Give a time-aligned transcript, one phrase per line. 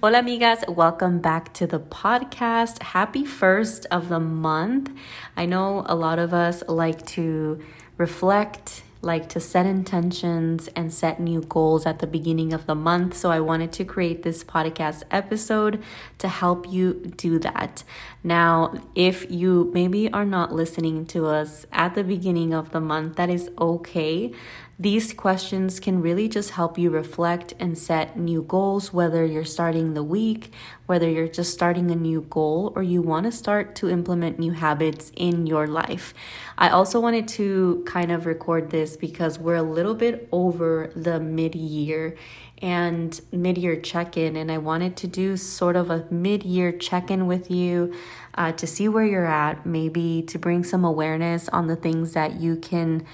[0.00, 0.62] Hola, amigas.
[0.68, 2.80] Welcome back to the podcast.
[2.80, 4.92] Happy first of the month.
[5.36, 7.60] I know a lot of us like to
[7.96, 13.16] reflect, like to set intentions and set new goals at the beginning of the month.
[13.16, 15.82] So I wanted to create this podcast episode
[16.18, 17.82] to help you do that.
[18.22, 23.16] Now, if you maybe are not listening to us at the beginning of the month,
[23.16, 24.32] that is okay.
[24.80, 29.94] These questions can really just help you reflect and set new goals, whether you're starting
[29.94, 30.52] the week,
[30.86, 34.52] whether you're just starting a new goal, or you want to start to implement new
[34.52, 36.14] habits in your life.
[36.56, 41.18] I also wanted to kind of record this because we're a little bit over the
[41.18, 42.16] mid year
[42.62, 46.70] and mid year check in, and I wanted to do sort of a mid year
[46.70, 47.92] check in with you.
[48.36, 52.40] Uh, to see where you're at, maybe to bring some awareness on the things that
[52.40, 53.04] you can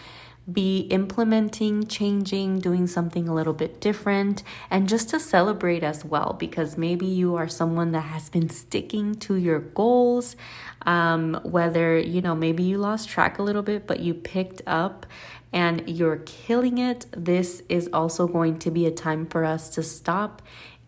[0.50, 6.36] be implementing, changing, doing something a little bit different, and just to celebrate as well
[6.38, 10.36] because maybe you are someone that has been sticking to your goals.
[10.82, 15.06] Um, whether you know, maybe you lost track a little bit, but you picked up
[15.52, 17.06] and you're killing it.
[17.12, 20.42] This is also going to be a time for us to stop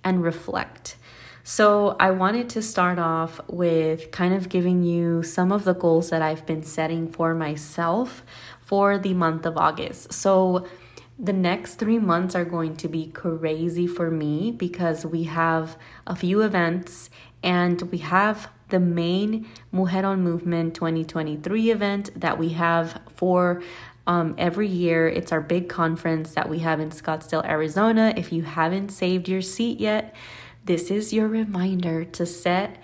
[0.04, 0.96] and reflect.
[1.48, 6.10] So, I wanted to start off with kind of giving you some of the goals
[6.10, 8.24] that I've been setting for myself
[8.67, 10.12] for the month of August.
[10.12, 10.67] So,
[11.19, 16.14] the next three months are going to be crazy for me because we have a
[16.14, 17.09] few events
[17.42, 23.62] and we have the main Mujeron Movement 2023 event that we have for
[24.06, 25.09] um, every year.
[25.09, 28.12] It's our big conference that we have in Scottsdale, Arizona.
[28.15, 30.15] If you haven't saved your seat yet,
[30.65, 32.76] this is your reminder to set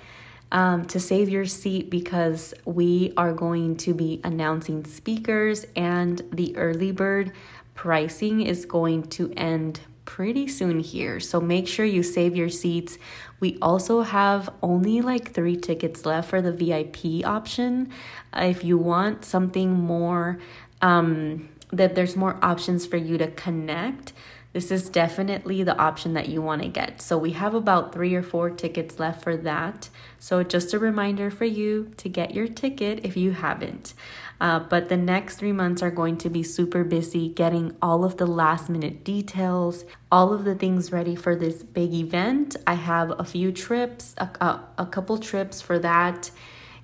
[0.53, 6.57] um, to save your seat because we are going to be announcing speakers and the
[6.57, 7.33] early bird
[7.75, 11.19] pricing is going to end pretty soon here.
[11.21, 12.99] So make sure you save your seats.
[13.41, 17.91] We also have only like three tickets left for the VIP option.
[18.35, 20.39] If you want something more,
[20.83, 24.13] um, that there's more options for you to connect
[24.53, 27.01] this is definitely the option that you want to get.
[27.01, 29.89] So we have about three or four tickets left for that.
[30.19, 33.95] So just a reminder for you to get your ticket if you haven't.
[34.41, 38.17] Uh, but the next three months are going to be super busy getting all of
[38.17, 42.57] the last minute details, all of the things ready for this big event.
[42.67, 46.31] I have a few trips, a, a, a couple trips for that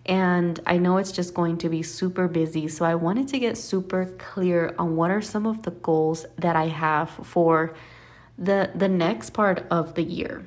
[0.08, 2.66] and I know it's just going to be super busy.
[2.66, 6.56] So I wanted to get super clear on what are some of the goals that
[6.56, 7.74] I have for
[8.38, 10.46] the the next part of the year.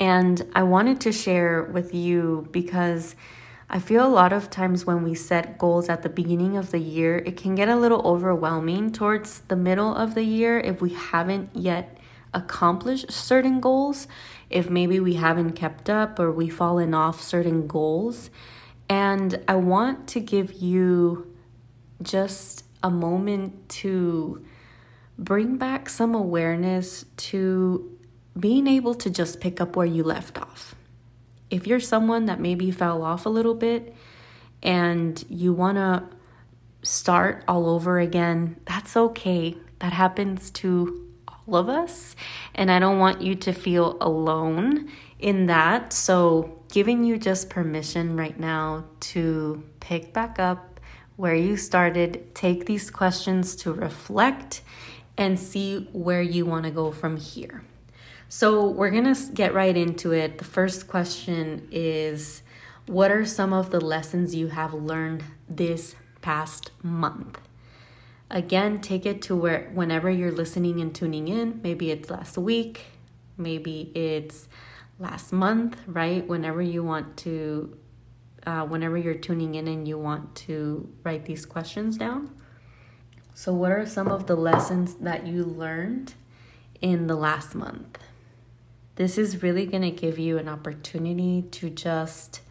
[0.00, 3.14] And I wanted to share with you because
[3.68, 6.78] I feel a lot of times when we set goals at the beginning of the
[6.78, 10.90] year, it can get a little overwhelming towards the middle of the year if we
[10.90, 11.98] haven't yet
[12.34, 14.08] accomplished certain goals,
[14.50, 18.30] if maybe we haven't kept up or we've fallen off certain goals.
[18.92, 21.34] And I want to give you
[22.02, 24.44] just a moment to
[25.18, 27.98] bring back some awareness to
[28.38, 30.74] being able to just pick up where you left off.
[31.48, 33.94] If you're someone that maybe fell off a little bit
[34.62, 36.04] and you want to
[36.82, 39.56] start all over again, that's okay.
[39.78, 42.14] That happens to all of us.
[42.54, 44.90] And I don't want you to feel alone
[45.22, 45.92] in that.
[45.92, 50.80] So giving you just permission right now to pick back up
[51.16, 54.62] where you started, take these questions to reflect
[55.16, 57.62] and see where you want to go from here.
[58.28, 60.38] So, we're going to get right into it.
[60.38, 62.42] The first question is
[62.86, 67.38] What are some of the lessons you have learned this past month?
[68.30, 72.86] Again, take it to where whenever you're listening and tuning in, maybe it's last week,
[73.36, 74.48] maybe it's
[75.02, 76.26] last month, right?
[76.26, 77.76] Whenever you want to,
[78.46, 82.30] uh, whenever you're tuning in and you want to write these questions down.
[83.34, 86.14] So, what are some of the lessons that you learned
[86.80, 87.98] in the last month?
[88.94, 92.42] This is really going to give you an opportunity to just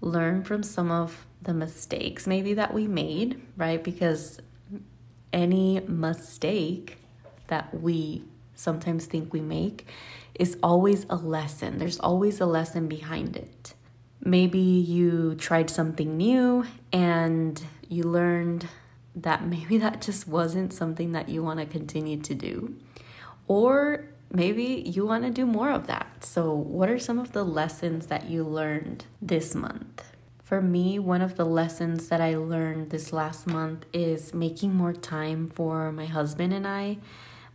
[0.00, 3.82] learn from some of the mistakes maybe that we made, right?
[3.82, 4.40] Because
[5.32, 6.98] any mistake
[7.48, 8.22] that we
[8.54, 9.86] sometimes think we make
[10.34, 11.78] is always a lesson.
[11.78, 13.74] There's always a lesson behind it.
[14.24, 18.68] Maybe you tried something new and you learned
[19.14, 22.76] that maybe that just wasn't something that you want to continue to do.
[23.46, 26.24] Or maybe you want to do more of that.
[26.24, 30.02] So, what are some of the lessons that you learned this month?
[30.42, 34.92] For me, one of the lessons that I learned this last month is making more
[34.92, 36.98] time for my husband and I,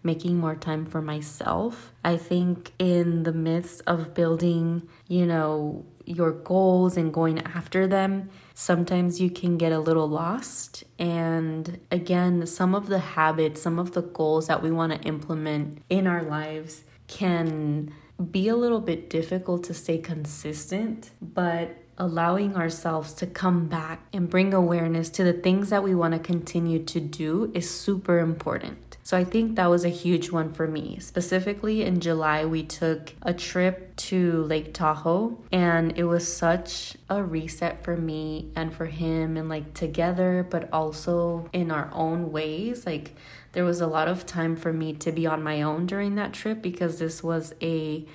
[0.03, 1.93] making more time for myself.
[2.03, 8.29] I think in the midst of building, you know, your goals and going after them,
[8.53, 10.83] sometimes you can get a little lost.
[10.97, 15.83] And again, some of the habits, some of the goals that we want to implement
[15.89, 17.93] in our lives can
[18.31, 24.29] be a little bit difficult to stay consistent, but allowing ourselves to come back and
[24.29, 28.88] bring awareness to the things that we want to continue to do is super important.
[29.09, 30.99] So I think that was a huge one for me.
[30.99, 37.23] Specifically in July, we took a trip to Lake Tahoe, and it was such a
[37.23, 42.85] reset for me and for him, and like together, but also in our own ways.
[42.85, 43.15] Like,
[43.53, 46.31] there was a lot of time for me to be on my own during that
[46.31, 48.05] trip because this was a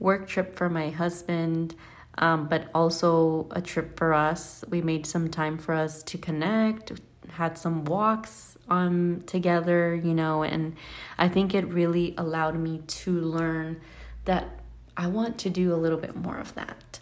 [0.00, 1.76] work trip for my husband.
[2.18, 4.64] Um, but also a trip for us.
[4.68, 7.00] We made some time for us to connect,
[7.32, 10.76] had some walks um together, you know, and
[11.18, 13.80] I think it really allowed me to learn
[14.24, 14.60] that
[14.96, 17.00] I want to do a little bit more of that.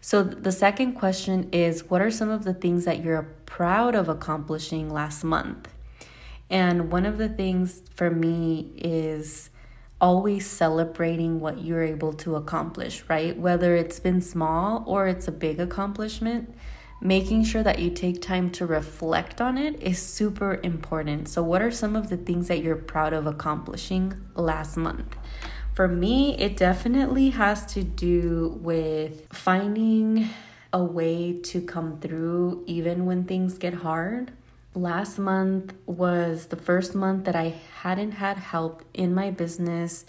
[0.00, 4.08] So the second question is what are some of the things that you're proud of
[4.08, 5.68] accomplishing last month?
[6.50, 9.50] And one of the things for me is
[10.00, 13.36] always celebrating what you're able to accomplish, right?
[13.36, 16.54] Whether it's been small or it's a big accomplishment,
[17.00, 21.28] making sure that you take time to reflect on it is super important.
[21.28, 25.16] So, what are some of the things that you're proud of accomplishing last month?
[25.74, 30.28] For me, it definitely has to do with finding
[30.72, 34.32] a way to come through even when things get hard.
[34.74, 40.04] Last month was the first month that I hadn't had help in my business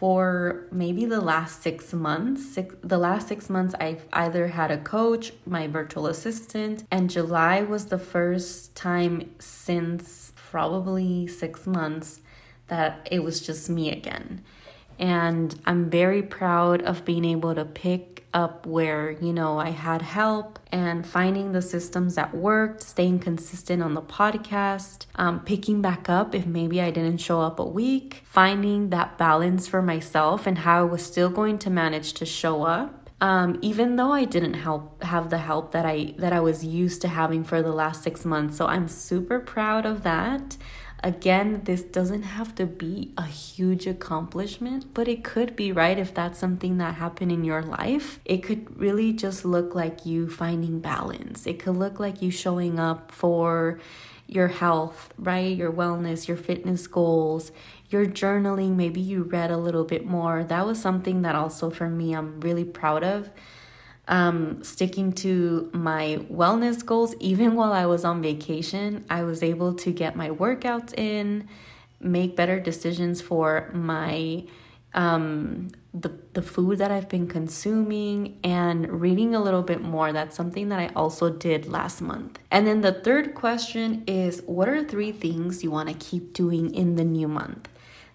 [0.00, 2.54] for maybe the last six months.
[2.54, 7.60] Six, the last six months, I've either had a coach, my virtual assistant, and July
[7.60, 12.20] was the first time since probably six months
[12.68, 14.42] that it was just me again.
[15.00, 20.02] And I'm very proud of being able to pick up where, you know, I had
[20.02, 26.08] help and finding the systems that worked, staying consistent on the podcast, um, picking back
[26.08, 30.58] up if maybe I didn't show up a week, finding that balance for myself and
[30.58, 33.10] how I was still going to manage to show up.
[33.22, 37.02] Um, even though I didn't help have the help that I that I was used
[37.02, 40.56] to having for the last six months, so I'm super proud of that.
[41.02, 45.98] Again, this doesn't have to be a huge accomplishment, but it could be, right?
[45.98, 50.28] If that's something that happened in your life, it could really just look like you
[50.28, 51.46] finding balance.
[51.46, 53.80] It could look like you showing up for
[54.26, 55.56] your health, right?
[55.56, 57.50] Your wellness, your fitness goals,
[57.88, 58.76] your journaling.
[58.76, 60.44] Maybe you read a little bit more.
[60.44, 63.30] That was something that also for me, I'm really proud of
[64.10, 67.14] um, sticking to my wellness goals.
[67.20, 71.48] Even while I was on vacation, I was able to get my workouts in,
[72.00, 74.44] make better decisions for my
[74.92, 80.12] um, the the food that I've been consuming and reading a little bit more.
[80.12, 82.40] That's something that I also did last month.
[82.50, 86.74] And then the third question is what are three things you want to keep doing
[86.74, 87.68] in the new month?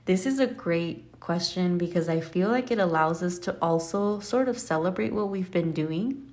[0.06, 4.48] This is a great question because I feel like it allows us to also sort
[4.48, 6.32] of celebrate what we've been doing.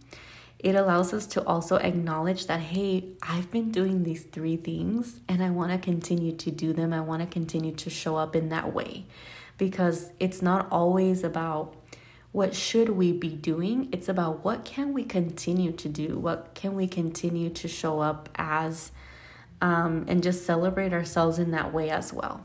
[0.58, 5.42] It allows us to also acknowledge that, hey, I've been doing these three things and
[5.42, 6.92] I want to continue to do them.
[6.92, 9.06] I want to continue to show up in that way
[9.56, 11.74] because it's not always about
[12.32, 16.74] what should we be doing it's about what can we continue to do what can
[16.74, 18.90] we continue to show up as
[19.60, 22.44] um, and just celebrate ourselves in that way as well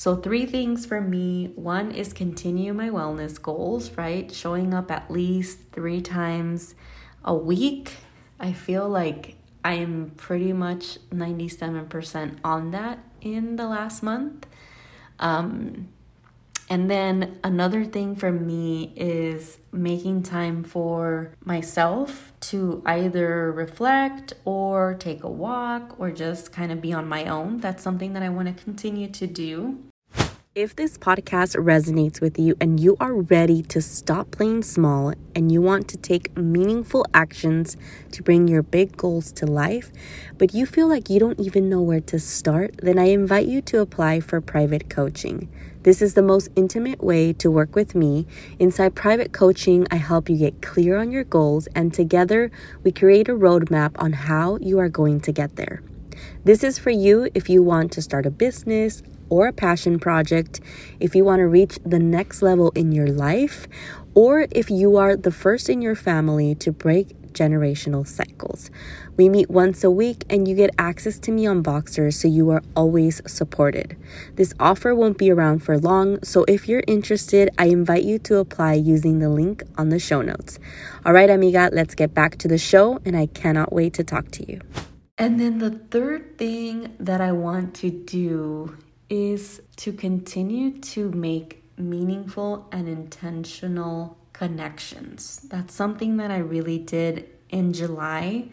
[0.00, 4.32] so, three things for me one is continue my wellness goals, right?
[4.32, 6.74] Showing up at least three times
[7.22, 7.96] a week.
[8.40, 14.46] I feel like I'm pretty much 97% on that in the last month.
[15.18, 15.90] Um,
[16.70, 24.94] and then another thing for me is making time for myself to either reflect or
[24.94, 27.58] take a walk or just kind of be on my own.
[27.58, 29.89] That's something that I want to continue to do
[30.60, 35.50] If this podcast resonates with you and you are ready to stop playing small and
[35.50, 37.78] you want to take meaningful actions
[38.12, 39.90] to bring your big goals to life,
[40.36, 43.62] but you feel like you don't even know where to start, then I invite you
[43.62, 45.48] to apply for private coaching.
[45.82, 48.26] This is the most intimate way to work with me.
[48.58, 52.50] Inside private coaching, I help you get clear on your goals, and together
[52.84, 55.82] we create a roadmap on how you are going to get there.
[56.44, 60.60] This is for you if you want to start a business, or a passion project,
[60.98, 63.66] if you want to reach the next level in your life,
[64.14, 68.70] or if you are the first in your family to break generational cycles.
[69.16, 72.50] We meet once a week and you get access to me on Voxer so you
[72.50, 73.96] are always supported.
[74.36, 78.38] This offer won't be around for long, so if you're interested, I invite you to
[78.38, 80.58] apply using the link on the show notes.
[81.04, 84.30] All right, amiga, let's get back to the show, and I cannot wait to talk
[84.32, 84.60] to you.
[85.18, 88.76] And then the third thing that I want to do
[89.10, 95.40] is to continue to make meaningful and intentional connections.
[95.48, 98.48] That's something that I really did in July.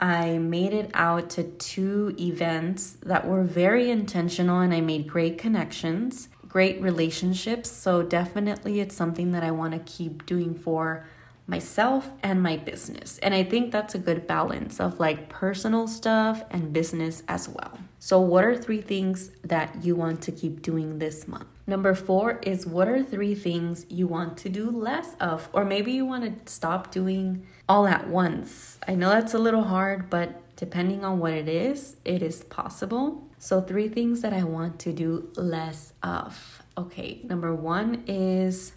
[0.00, 5.38] I made it out to two events that were very intentional and I made great
[5.38, 7.70] connections, great relationships.
[7.70, 11.06] So, definitely, it's something that I want to keep doing for
[11.46, 13.18] myself and my business.
[13.18, 17.78] And I think that's a good balance of like personal stuff and business as well.
[18.04, 21.46] So, what are three things that you want to keep doing this month?
[21.68, 25.92] Number four is what are three things you want to do less of, or maybe
[25.92, 28.80] you want to stop doing all at once.
[28.88, 33.22] I know that's a little hard, but depending on what it is, it is possible.
[33.38, 36.64] So, three things that I want to do less of.
[36.76, 38.72] Okay, number one is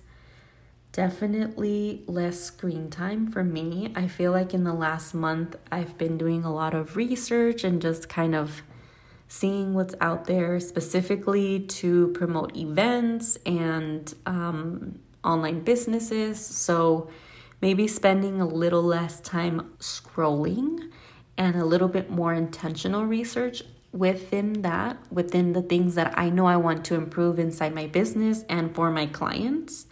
[0.92, 3.92] definitely less screen time for me.
[3.96, 7.82] I feel like in the last month, I've been doing a lot of research and
[7.82, 8.62] just kind of
[9.28, 16.44] seeing what's out there specifically to promote events and um, online businesses.
[16.46, 17.10] So
[17.62, 20.92] maybe spending a little less time scrolling
[21.38, 26.46] and a little bit more intentional research within that, within the things that I know
[26.46, 29.88] I want to improve inside my business and for my clients.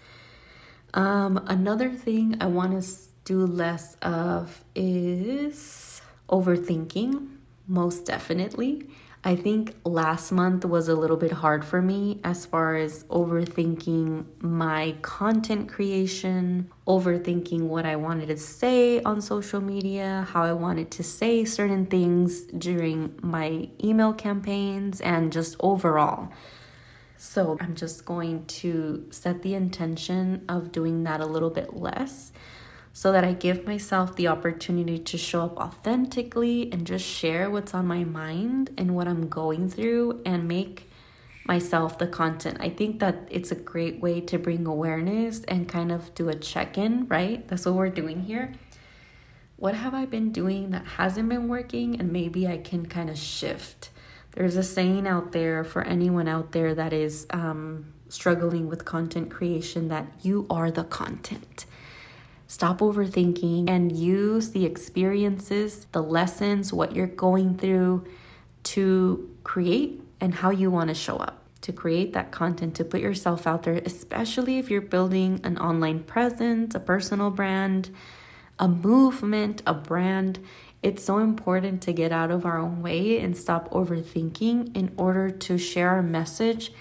[0.93, 2.89] Um, another thing I want to
[3.25, 7.29] do less of is overthinking,
[7.67, 8.87] most definitely.
[9.25, 14.25] I think last month was a little bit hard for me as far as overthinking
[14.41, 20.91] my content creation, overthinking what I wanted to say on social media, how I wanted
[20.91, 26.29] to say certain things during my email campaigns, and just overall.
[27.15, 32.33] So I'm just going to set the intention of doing that a little bit less
[32.93, 37.73] so that I give myself the opportunity to show up authentically and just share what's
[37.73, 40.89] on my mind and what I'm going through and make
[41.45, 42.59] myself the content.
[42.61, 46.35] I think that it's a great way to bring awareness and kind of do a
[46.35, 47.45] check in, right?
[47.47, 48.53] That's what we're doing here.
[49.57, 51.99] What have I been doing that hasn't been working?
[51.99, 53.89] And maybe I can kind of shift
[54.33, 59.29] there's a saying out there for anyone out there that is um, struggling with content
[59.29, 61.65] creation that you are the content.
[62.53, 68.05] Stop overthinking and use the experiences, the lessons, what you're going through
[68.61, 71.41] to create and how you want to show up.
[71.61, 76.03] To create that content, to put yourself out there, especially if you're building an online
[76.03, 77.89] presence, a personal brand,
[78.59, 80.37] a movement, a brand
[80.83, 85.31] it's so important to get out of our own way and stop overthinking in order
[85.31, 86.71] to share our message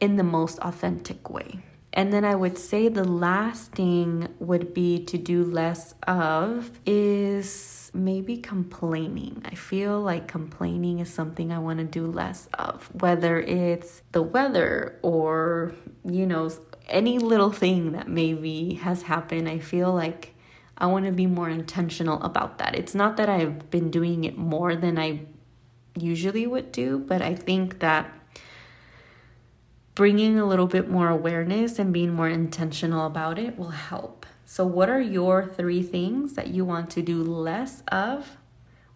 [0.00, 1.60] in the most authentic way.
[1.96, 7.92] And then I would say the last thing would be to do less of is
[7.94, 9.40] maybe complaining.
[9.44, 14.22] I feel like complaining is something I want to do less of, whether it's the
[14.22, 15.72] weather or,
[16.04, 16.50] you know,
[16.88, 19.48] any little thing that maybe has happened.
[19.48, 20.34] I feel like
[20.76, 22.74] I want to be more intentional about that.
[22.74, 25.20] It's not that I've been doing it more than I
[25.96, 28.12] usually would do, but I think that
[29.94, 34.26] bringing a little bit more awareness and being more intentional about it will help.
[34.44, 38.36] So, what are your three things that you want to do less of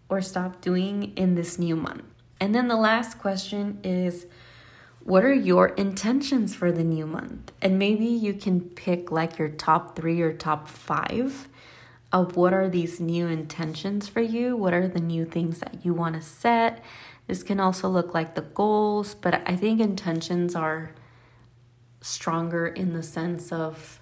[0.07, 2.03] or stop doing in this new month?
[2.39, 4.25] And then the last question is
[5.03, 7.51] what are your intentions for the new month?
[7.61, 11.47] And maybe you can pick like your top three or top five
[12.11, 14.55] of what are these new intentions for you?
[14.55, 16.83] What are the new things that you want to set?
[17.29, 20.95] This can also look like the goals, but I think intentions are
[22.01, 24.01] stronger in the sense of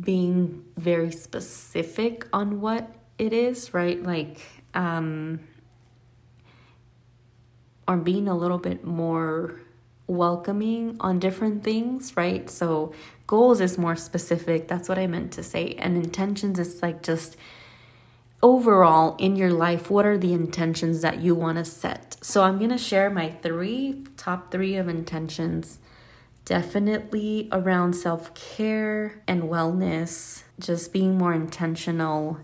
[0.00, 4.02] being very specific on what it is, right?
[4.02, 4.40] Like,
[4.72, 5.40] um,
[7.86, 9.60] or being a little bit more
[10.06, 12.48] welcoming on different things, right?
[12.48, 12.94] So
[13.26, 14.68] goals is more specific.
[14.68, 15.74] That's what I meant to say.
[15.78, 17.36] And intentions is like just
[18.42, 22.16] overall in your life, what are the intentions that you want to set?
[22.22, 25.78] So I'm going to share my three top three of intentions.
[26.44, 32.38] Definitely around self care and wellness, just being more intentional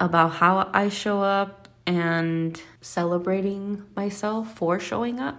[0.00, 5.36] about how I show up and celebrating myself for showing up.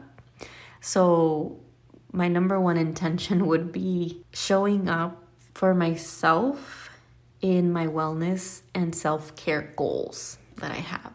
[0.79, 1.59] So,
[2.11, 6.86] my number one intention would be showing up for myself
[7.41, 11.13] in my wellness and self care goals that I have.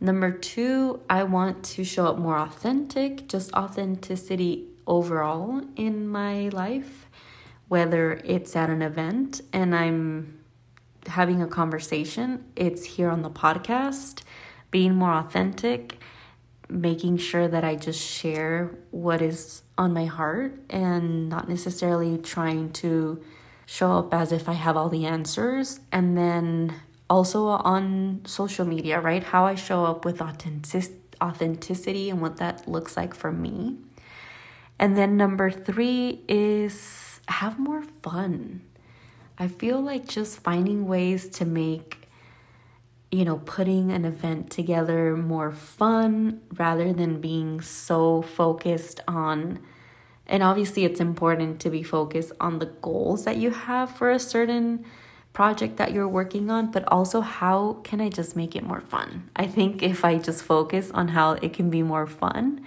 [0.00, 7.06] Number two, I want to show up more authentic, just authenticity overall in my life,
[7.68, 10.44] whether it's at an event and I'm
[11.06, 14.22] having a conversation, it's here on the podcast,
[14.70, 15.98] being more authentic,
[16.68, 22.72] making sure that I just share what is on my heart and not necessarily trying
[22.72, 23.22] to
[23.66, 25.80] show up as if I have all the answers.
[25.90, 26.74] And then
[27.08, 29.22] also on social media, right?
[29.22, 33.76] How I show up with authentic- authenticity and what that looks like for me.
[34.78, 38.62] And then number three is have more fun.
[39.38, 42.08] I feel like just finding ways to make,
[43.10, 49.60] you know, putting an event together more fun rather than being so focused on
[50.26, 54.18] and obviously, it's important to be focused on the goals that you have for a
[54.18, 54.84] certain
[55.34, 59.28] project that you're working on, but also how can I just make it more fun?
[59.36, 62.64] I think if I just focus on how it can be more fun,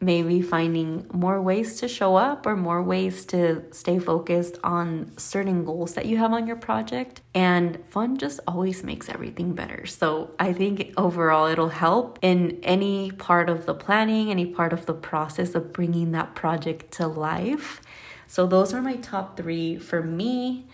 [0.00, 5.64] maybe finding more ways to show up or more ways to stay focused on certain
[5.64, 7.20] goals that you have on your project.
[7.34, 9.86] And fun just always makes everything better.
[9.86, 14.86] So I think overall it'll help in any part of the planning, any part of
[14.86, 17.80] the process of bringing that project to life.
[18.28, 20.66] So those are my top three for me.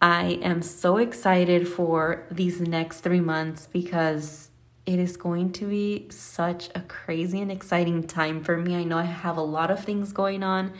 [0.00, 4.47] I am so excited for these next three months because
[4.88, 8.74] it is going to be such a crazy and exciting time for me.
[8.74, 10.72] I know I have a lot of things going on,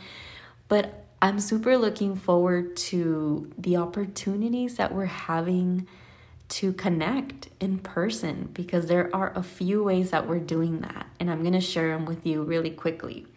[0.67, 5.87] but I'm super looking forward to the opportunities that we're having
[6.47, 11.29] to connect in person because there are a few ways that we're doing that, and
[11.29, 13.27] I'm going to share them with you really quickly.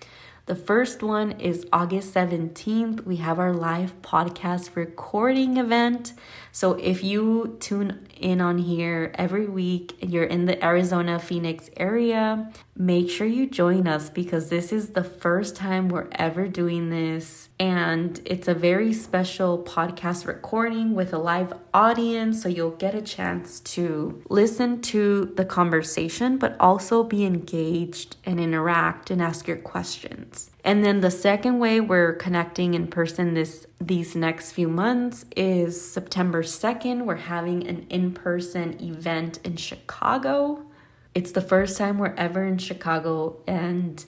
[0.47, 3.05] The first one is August 17th.
[3.05, 6.15] We have our live podcast recording event.
[6.55, 11.71] So if you tune in on here every week and you're in the Arizona Phoenix
[11.79, 16.91] area, make sure you join us because this is the first time we're ever doing
[16.91, 17.49] this.
[17.59, 22.43] And it's a very special podcast recording with a live audience.
[22.43, 28.39] So you'll get a chance to listen to the conversation, but also be engaged and
[28.39, 30.51] interact and ask your questions.
[30.65, 35.93] And then the second way we're connecting in person this these next few months is
[35.93, 37.05] September 2nd.
[37.05, 40.65] We're having an in-person event in Chicago.
[41.15, 44.05] It's the first time we're ever in Chicago and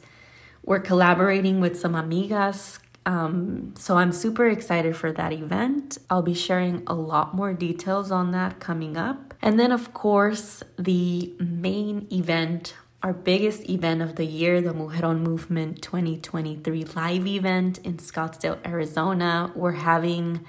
[0.64, 2.78] we're collaborating with some amigas.
[3.06, 5.98] Um, so I'm super excited for that event.
[6.08, 9.34] I'll be sharing a lot more details on that coming up.
[9.42, 15.20] And then, of course, the main event, our biggest event of the year, the Mujeron
[15.20, 19.52] Movement 2023 live event in Scottsdale, Arizona.
[19.54, 20.40] We're having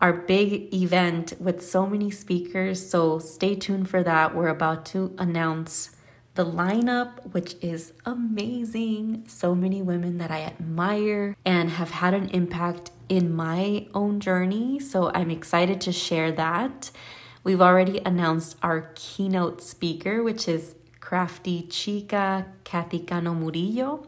[0.00, 2.88] our big event with so many speakers.
[2.88, 4.32] So stay tuned for that.
[4.32, 5.90] We're about to announce
[6.36, 9.24] the lineup, which is amazing.
[9.26, 14.78] So many women that I admire and have had an impact in my own journey.
[14.78, 16.92] So I'm excited to share that.
[17.42, 20.76] We've already announced our keynote speaker, which is
[21.12, 24.06] crafty chica Kathy Cano Murillo.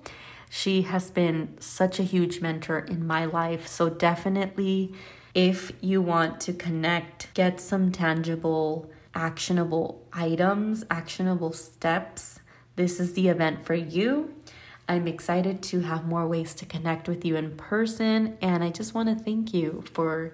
[0.49, 3.67] She has been such a huge mentor in my life.
[3.67, 4.95] So definitely
[5.35, 12.41] if you want to connect, get some tangible, actionable items, actionable steps,
[12.77, 14.35] this is the event for you.
[14.89, 18.95] I'm excited to have more ways to connect with you in person, and I just
[18.95, 20.33] want to thank you for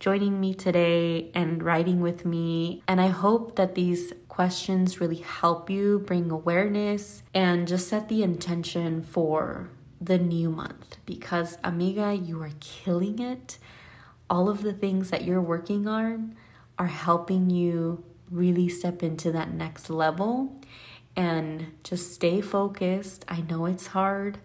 [0.00, 2.82] joining me today and writing with me.
[2.88, 8.22] And I hope that these questions really help you bring awareness and just set the
[8.22, 9.68] intention for
[10.00, 10.96] the new month.
[11.04, 13.58] Because, amiga, you are killing it.
[14.30, 16.36] All of the things that you're working on
[16.78, 20.60] are helping you really step into that next level.
[21.16, 23.24] And just stay focused.
[23.26, 24.38] I know it's hard,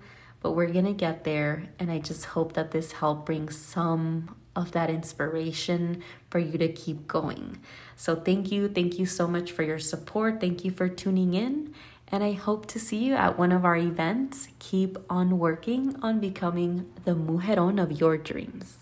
[0.43, 1.69] but we're going to get there.
[1.79, 6.67] And I just hope that this help brings some of that inspiration for you to
[6.67, 7.57] keep going.
[7.95, 8.67] So, thank you.
[8.67, 10.39] Thank you so much for your support.
[10.39, 11.73] Thank you for tuning in.
[12.09, 14.49] And I hope to see you at one of our events.
[14.59, 18.77] Keep on working on becoming the mujeron of your dreams.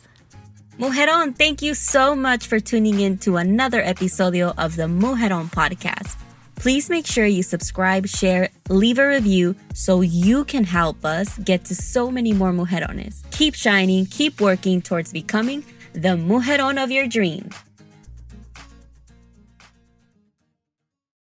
[0.78, 6.17] Mujeron, thank you so much for tuning in to another episodio of the Mujeron podcast.
[6.62, 11.65] Please make sure you subscribe, share, leave a review so you can help us get
[11.65, 13.24] to so many more mujerones.
[13.32, 17.56] Keep shining, keep working towards becoming the mujeron of your dreams.